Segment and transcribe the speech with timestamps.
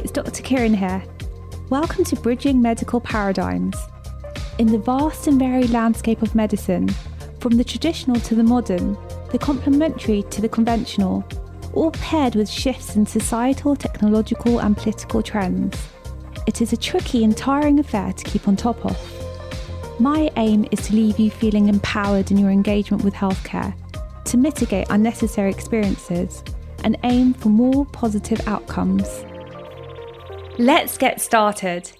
[0.00, 0.42] it's Dr.
[0.42, 1.02] Kirren here.
[1.68, 3.76] Welcome to Bridging Medical Paradigms.
[4.58, 6.88] In the vast and varied landscape of medicine,
[7.38, 8.96] from the traditional to the modern,
[9.30, 11.22] the complementary to the conventional,
[11.74, 15.76] all paired with shifts in societal, technological, and political trends,
[16.46, 20.00] it is a tricky and tiring affair to keep on top of.
[20.00, 23.74] My aim is to leave you feeling empowered in your engagement with healthcare,
[24.24, 26.42] to mitigate unnecessary experiences,
[26.84, 29.26] and aim for more positive outcomes.
[30.60, 31.90] Let's get started.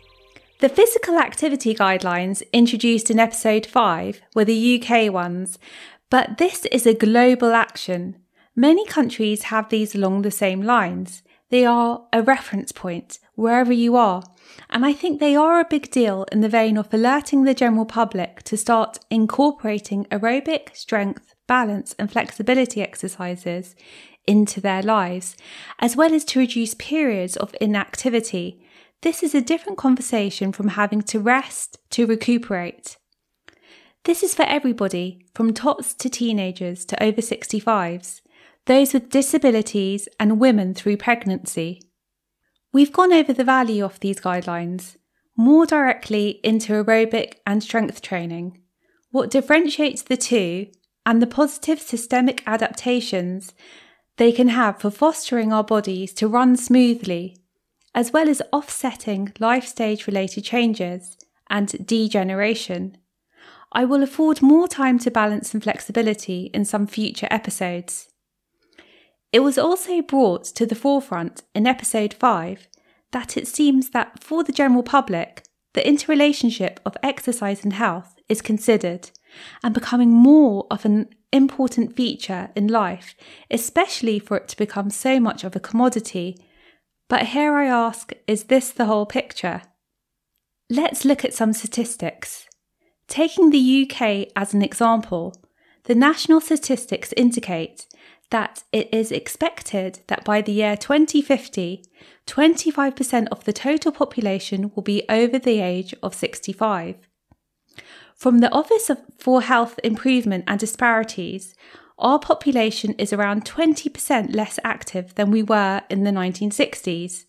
[0.59, 5.59] The physical activity guidelines introduced in episode 5 were the UK ones,
[6.11, 8.19] but this is a global action.
[8.55, 11.23] Many countries have these along the same lines.
[11.49, 14.23] They are a reference point wherever you are,
[14.69, 17.87] and I think they are a big deal in the vein of alerting the general
[17.87, 23.75] public to start incorporating aerobic, strength, balance, and flexibility exercises
[24.27, 25.37] into their lives,
[25.79, 28.65] as well as to reduce periods of inactivity.
[29.03, 32.97] This is a different conversation from having to rest to recuperate.
[34.05, 38.21] This is for everybody, from tots to teenagers to over 65s,
[38.67, 41.83] those with disabilities and women through pregnancy.
[42.73, 44.97] We've gone over the value of these guidelines,
[45.37, 48.61] more directly into aerobic and strength training,
[49.11, 50.69] what differentiates the two,
[51.05, 53.53] and the positive systemic adaptations
[54.21, 57.39] they can have for fostering our bodies to run smoothly,
[57.95, 61.17] as well as offsetting life stage related changes
[61.49, 62.99] and degeneration.
[63.73, 68.11] I will afford more time to balance and flexibility in some future episodes.
[69.33, 72.69] It was also brought to the forefront in episode 5
[73.13, 78.43] that it seems that for the general public, the interrelationship of exercise and health is
[78.43, 79.13] considered
[79.65, 83.15] and becoming more of an important feature in life,
[83.51, 86.37] especially for it to become so much of a commodity.
[87.09, 89.63] But here I ask is this the whole picture?
[90.69, 92.47] Let's look at some statistics.
[93.09, 95.35] Taking the UK as an example,
[95.85, 97.87] the national statistics indicate
[98.31, 101.85] that it is expected that by the year 2050,
[102.27, 106.97] 25% of the total population will be over the age of 65.
[108.21, 111.55] From the Office for Health Improvement and Disparities,
[111.99, 117.25] our population is around 20% less active than we were in the 1960s.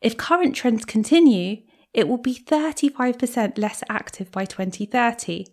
[0.00, 1.58] If current trends continue,
[1.92, 5.46] it will be 35% less active by 2030.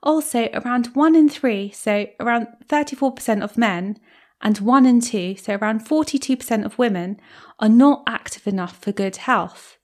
[0.00, 3.96] Also, around 1 in 3, so around 34% of men,
[4.40, 7.20] and 1 in 2, so around 42% of women,
[7.58, 9.76] are not active enough for good health.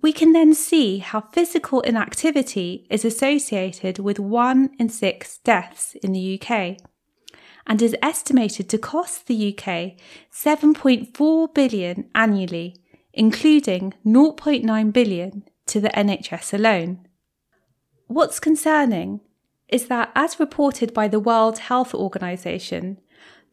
[0.00, 6.12] We can then see how physical inactivity is associated with 1 in 6 deaths in
[6.12, 6.76] the UK
[7.66, 9.98] and is estimated to cost the UK
[10.32, 12.76] 7.4 billion annually,
[13.12, 17.06] including 0.9 billion to the NHS alone.
[18.06, 19.20] What's concerning
[19.68, 22.98] is that, as reported by the World Health Organization,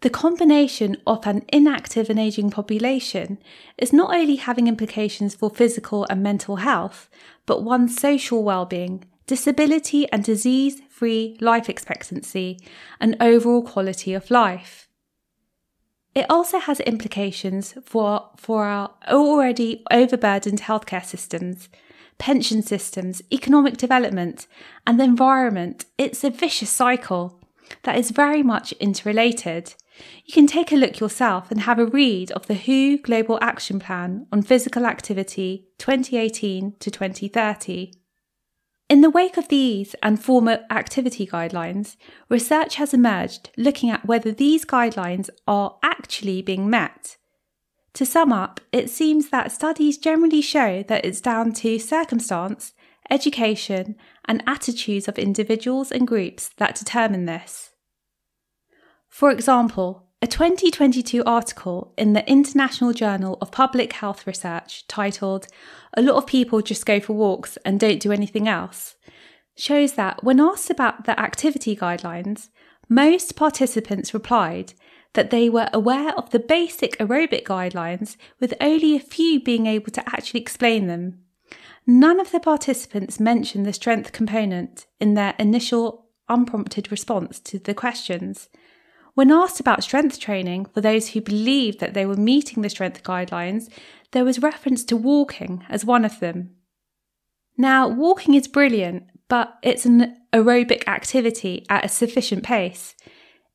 [0.05, 3.39] the combination of an inactive and aging population
[3.75, 7.09] is not only having implications for physical and mental health,
[7.47, 12.59] but one's social well-being, disability and disease-free life expectancy,
[12.99, 14.87] and overall quality of life.
[16.13, 21.67] It also has implications for, for our already overburdened healthcare systems,
[22.19, 24.45] pension systems, economic development,
[24.85, 25.85] and the environment.
[25.97, 27.41] It's a vicious cycle
[27.81, 29.73] that is very much interrelated.
[30.25, 33.79] You can take a look yourself and have a read of the WHO Global Action
[33.79, 37.93] Plan on Physical Activity 2018 to 2030.
[38.87, 41.95] In the wake of these and former activity guidelines,
[42.29, 47.17] research has emerged looking at whether these guidelines are actually being met.
[47.93, 52.73] To sum up, it seems that studies generally show that it's down to circumstance,
[53.09, 53.95] education,
[54.25, 57.74] and attitudes of individuals and groups that determine this.
[59.15, 65.47] For example, a 2022 article in the International Journal of Public Health Research titled
[65.95, 68.97] A Lot of People Just Go for Walks and Don't Do Anything Else
[69.55, 72.49] shows that when asked about the activity guidelines,
[72.89, 74.73] most participants replied
[75.13, 79.91] that they were aware of the basic aerobic guidelines, with only a few being able
[79.91, 81.19] to actually explain them.
[81.87, 87.73] None of the participants mentioned the strength component in their initial unprompted response to the
[87.73, 88.49] questions.
[89.15, 93.01] When asked about strength training for those who believed that they were meeting the strength
[93.01, 93.71] guidelines,
[94.11, 96.51] there was reference to walking as one of them.
[97.57, 102.93] Now, walking is brilliant, but it's an aerobic activity at a sufficient pace.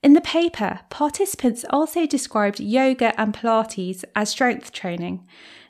[0.03, 5.27] In the paper, participants also described yoga and Pilates as strength training.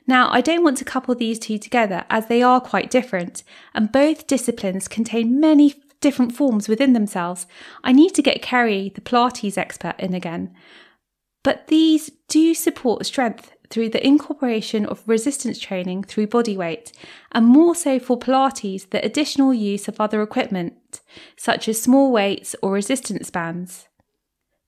[0.07, 3.43] Now, I don't want to couple these two together as they are quite different,
[3.73, 7.47] and both disciplines contain many different forms within themselves.
[7.83, 10.53] I need to get Kerry, the Pilates expert, in again.
[11.43, 16.91] But these do support strength through the incorporation of resistance training through body weight,
[17.31, 21.01] and more so for Pilates, the additional use of other equipment,
[21.37, 23.87] such as small weights or resistance bands.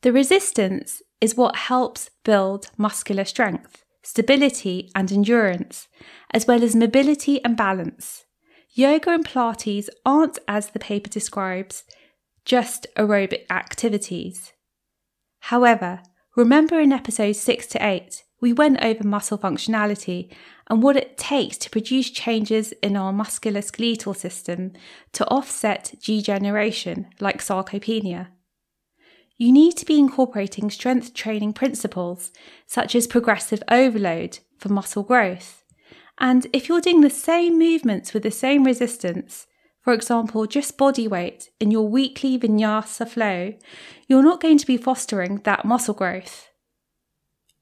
[0.01, 5.87] The resistance is what helps build muscular strength, stability, and endurance,
[6.31, 8.25] as well as mobility and balance.
[8.75, 11.83] Yoga and Pilates aren't, as the paper describes,
[12.43, 14.53] just aerobic activities.
[15.41, 16.01] However,
[16.35, 20.33] remember in episodes 6 to 8, we went over muscle functionality
[20.67, 24.73] and what it takes to produce changes in our musculoskeletal system
[25.11, 28.29] to offset degeneration like sarcopenia.
[29.37, 32.31] You need to be incorporating strength training principles
[32.65, 35.62] such as progressive overload for muscle growth
[36.19, 39.47] and if you're doing the same movements with the same resistance,
[39.81, 43.53] for example, just body weight in your weekly vinyasa flow,
[44.07, 46.49] you're not going to be fostering that muscle growth.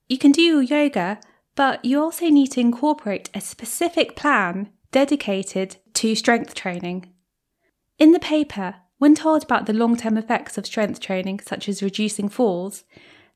[0.08, 1.20] You can do your yoga,
[1.56, 7.12] but you also need to incorporate a specific plan dedicated to strength training.
[7.98, 11.82] In the paper, when told about the long term effects of strength training, such as
[11.82, 12.84] reducing falls,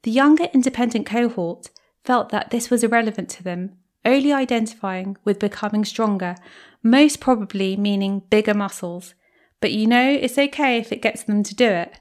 [0.04, 1.72] the younger independent cohort
[2.04, 6.36] felt that this was irrelevant to them only identifying with becoming stronger,
[6.84, 9.16] most probably meaning bigger muscles,
[9.60, 12.00] but you know it's okay if it gets them to do it.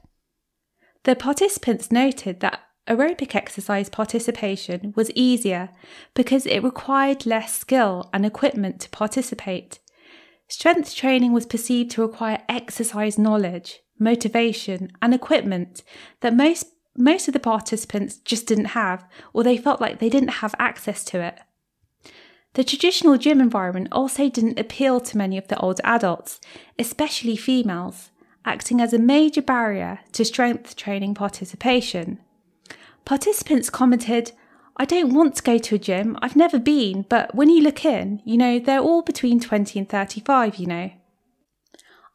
[1.05, 5.71] The participants noted that aerobic exercise participation was easier
[6.15, 9.79] because it required less skill and equipment to participate.
[10.49, 15.83] Strength training was perceived to require exercise knowledge, motivation, and equipment
[16.21, 16.67] that most
[16.97, 21.03] most of the participants just didn't have, or they felt like they didn't have access
[21.05, 21.41] to it.
[22.55, 26.41] The traditional gym environment also didn't appeal to many of the older adults,
[26.79, 28.11] especially females,
[28.45, 32.21] acting as a major barrier to strength training participation.
[33.05, 34.33] Participants commented,
[34.77, 37.85] I don't want to go to a gym, I've never been, but when you look
[37.85, 40.91] in, you know, they're all between 20 and 35, you know.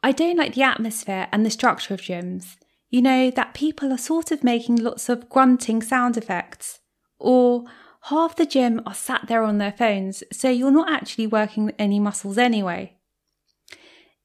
[0.02, 2.56] I don't like the atmosphere and the structure of gyms.
[2.88, 6.80] You know, that people are sort of making lots of grunting sound effects.
[7.18, 7.64] Or,
[8.04, 12.00] half the gym are sat there on their phones, so you're not actually working any
[12.00, 12.96] muscles anyway.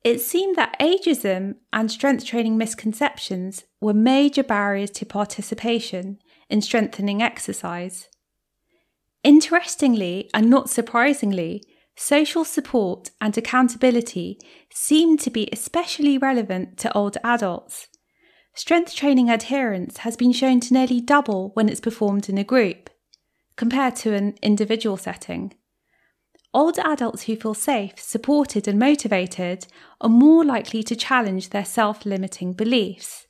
[0.03, 6.19] It seemed that ageism and strength training misconceptions were major barriers to participation
[6.49, 8.07] in strengthening exercise.
[9.23, 11.63] Interestingly, and not surprisingly,
[11.95, 14.37] social support and accountability
[14.71, 17.87] seem to be especially relevant to older adults.
[18.53, 22.91] Strength training adherence has been shown to nearly double when it's performed in a group
[23.55, 25.53] compared to an individual setting.
[26.53, 29.67] Older adults who feel safe, supported, and motivated
[29.99, 33.25] are more likely to challenge their self limiting beliefs.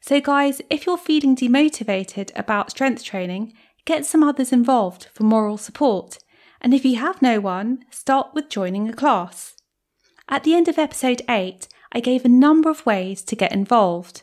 [0.00, 3.52] So, guys, if you're feeling demotivated about strength training,
[3.84, 6.18] get some others involved for moral support.
[6.60, 9.54] And if you have no one, start with joining a class.
[10.28, 14.22] At the end of episode 8, I gave a number of ways to get involved.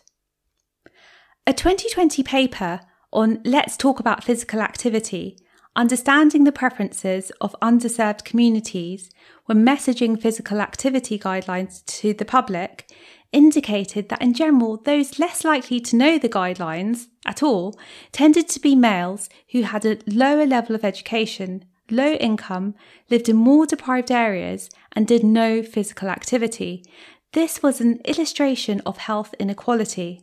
[1.48, 2.82] A 2020 paper
[3.15, 5.38] on Let's Talk About Physical Activity,
[5.74, 9.10] understanding the preferences of underserved communities
[9.45, 12.91] when messaging physical activity guidelines to the public,
[13.31, 17.79] indicated that in general, those less likely to know the guidelines at all
[18.12, 22.75] tended to be males who had a lower level of education, low income,
[23.10, 26.84] lived in more deprived areas, and did no physical activity.
[27.31, 30.22] This was an illustration of health inequality.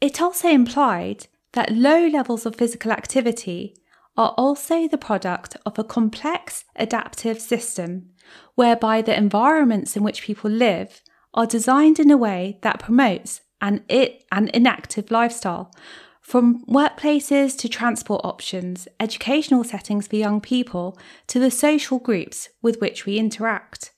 [0.00, 3.76] It also implied that low levels of physical activity
[4.16, 8.10] are also the product of a complex adaptive system
[8.54, 11.02] whereby the environments in which people live
[11.34, 15.72] are designed in a way that promotes an, it, an inactive lifestyle.
[16.20, 22.80] From workplaces to transport options, educational settings for young people, to the social groups with
[22.80, 23.92] which we interact.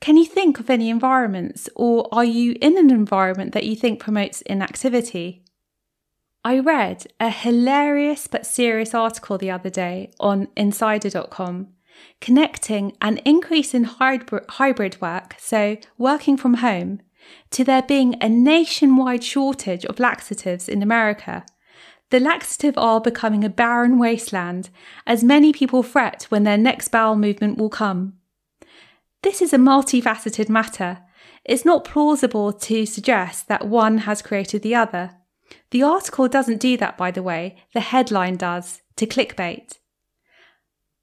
[0.00, 4.00] Can you think of any environments, or are you in an environment that you think
[4.00, 5.44] promotes inactivity?
[6.44, 11.68] I read a hilarious but serious article the other day on insider.com
[12.20, 17.00] connecting an increase in hybrid work, so working from home,
[17.50, 21.44] to there being a nationwide shortage of laxatives in America.
[22.10, 24.70] The laxative are becoming a barren wasteland
[25.06, 28.14] as many people fret when their next bowel movement will come.
[29.22, 30.98] This is a multifaceted matter.
[31.44, 35.12] It's not plausible to suggest that one has created the other.
[35.70, 39.78] The article doesn't do that, by the way, the headline does, to clickbait.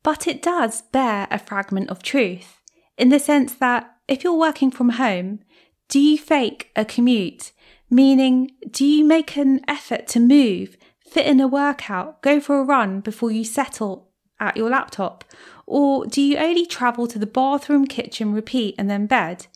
[0.03, 2.59] But it does bear a fragment of truth
[2.97, 5.39] in the sense that if you're working from home,
[5.87, 7.51] do you fake a commute?
[7.89, 12.63] Meaning, do you make an effort to move, fit in a workout, go for a
[12.63, 15.23] run before you settle at your laptop?
[15.65, 19.47] Or do you only travel to the bathroom, kitchen, repeat, and then bed?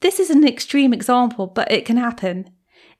[0.00, 2.50] This is an extreme example, but it can happen.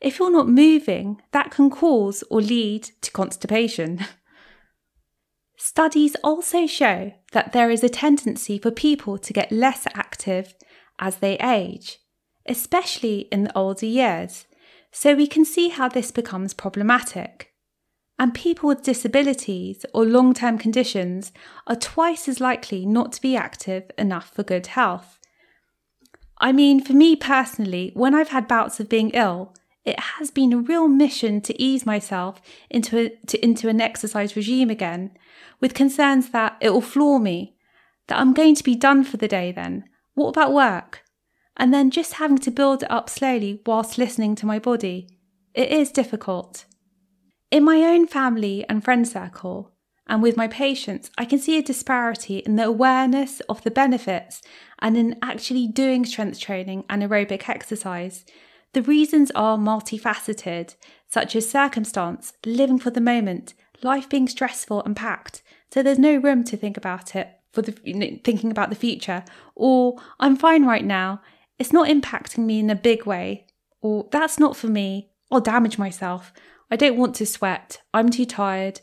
[0.00, 4.00] If you're not moving, that can cause or lead to constipation.
[5.56, 10.54] Studies also show that there is a tendency for people to get less active
[10.98, 11.98] as they age,
[12.46, 14.46] especially in the older years,
[14.92, 17.52] so we can see how this becomes problematic.
[18.18, 21.32] And people with disabilities or long term conditions
[21.66, 25.18] are twice as likely not to be active enough for good health.
[26.38, 30.52] I mean, for me personally, when I've had bouts of being ill, it has been
[30.52, 35.10] a real mission to ease myself into, a, to, into an exercise regime again,
[35.60, 37.56] with concerns that it will floor me,
[38.08, 39.84] that I'm going to be done for the day then.
[40.14, 41.02] What about work?
[41.56, 45.08] And then just having to build it up slowly whilst listening to my body.
[45.54, 46.64] It is difficult.
[47.50, 49.74] In my own family and friend circle,
[50.06, 54.42] and with my patients, I can see a disparity in the awareness of the benefits
[54.80, 58.24] and in actually doing strength training and aerobic exercise.
[58.74, 60.74] The reasons are multifaceted,
[61.08, 66.16] such as circumstance, living for the moment, life being stressful and packed, so there's no
[66.16, 70.84] room to think about it for the thinking about the future, or I'm fine right
[70.84, 71.22] now,
[71.58, 73.46] it's not impacting me in a big way,
[73.80, 76.32] or that's not for me, I'll damage myself.
[76.70, 78.80] I don't want to sweat, I'm too tired,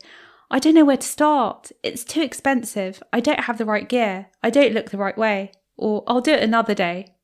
[0.50, 1.72] I don't know where to start.
[1.82, 3.02] It's too expensive.
[3.10, 4.26] I don't have the right gear.
[4.42, 5.50] I don't look the right way.
[5.78, 7.14] Or I'll do it another day.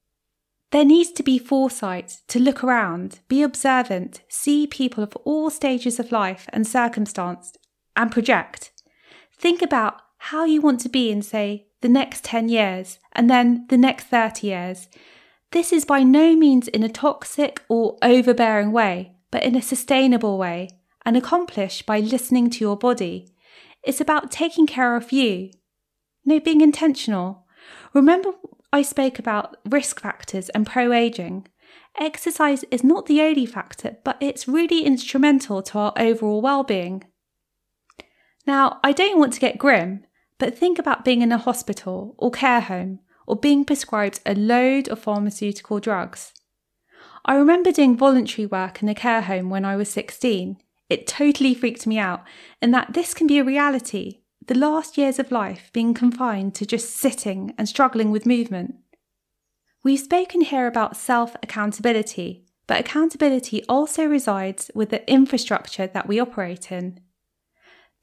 [0.70, 5.98] There needs to be foresight to look around, be observant, see people of all stages
[5.98, 7.56] of life and circumstance,
[7.96, 8.70] and project.
[9.38, 13.66] Think about how you want to be in, say, the next 10 years and then
[13.68, 14.88] the next 30 years.
[15.52, 20.36] This is by no means in a toxic or overbearing way, but in a sustainable
[20.36, 20.68] way
[21.06, 23.32] and accomplished by listening to your body.
[23.82, 25.50] It's about taking care of you.
[26.24, 27.46] No, being intentional.
[27.94, 28.32] Remember,
[28.72, 31.48] I spoke about risk factors and pro aging.
[31.98, 37.04] Exercise is not the only factor, but it's really instrumental to our overall well being.
[38.46, 40.04] Now, I don't want to get grim,
[40.38, 44.88] but think about being in a hospital or care home or being prescribed a load
[44.88, 46.32] of pharmaceutical drugs.
[47.24, 50.58] I remember doing voluntary work in a care home when I was 16
[50.88, 52.24] it totally freaked me out,
[52.62, 56.64] and that this can be a reality, the last years of life being confined to
[56.64, 58.76] just sitting and struggling with movement.
[59.84, 66.18] We've spoken here about self accountability, but accountability also resides with the infrastructure that we
[66.18, 67.00] operate in.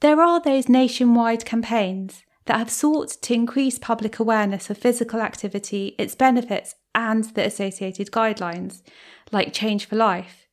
[0.02, 5.96] There are those nationwide campaigns that have sought to increase public awareness of physical activity,
[5.98, 8.84] its benefits, and the associated guidelines,
[9.32, 10.48] like Change for Life.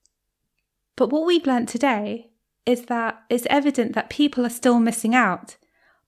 [0.97, 2.31] But what we've learnt today
[2.65, 5.57] is that it's evident that people are still missing out.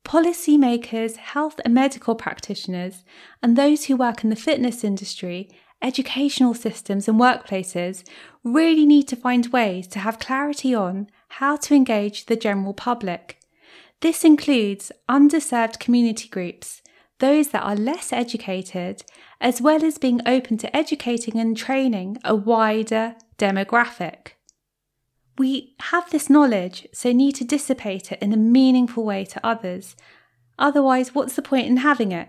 [0.05, 3.05] Policymakers, health and medical practitioners,
[3.43, 8.05] and those who work in the fitness industry, educational systems, and workplaces
[8.45, 13.41] really need to find ways to have clarity on how to engage the general public.
[14.01, 16.83] This includes underserved community groups,
[17.19, 19.03] those that are less educated,
[19.41, 24.34] as well as being open to educating and training a wider demographic.
[25.37, 29.97] We have this knowledge, so need to dissipate it in a meaningful way to others.
[30.59, 32.29] Otherwise, what's the point in having it?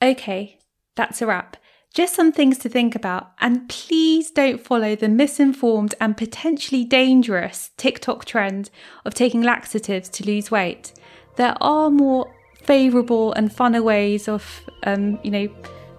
[0.00, 0.58] Okay,
[0.94, 1.56] that's a wrap.
[1.92, 7.70] Just some things to think about, and please don't follow the misinformed and potentially dangerous
[7.76, 8.70] TikTok trend
[9.04, 10.92] of taking laxatives to lose weight.
[11.36, 15.48] There are more favourable and funner ways of, um, you know,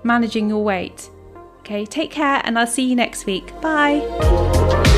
[0.04, 1.10] managing your weight.
[1.60, 3.60] Okay, take care, and I'll see you next week.
[3.62, 4.94] Bye.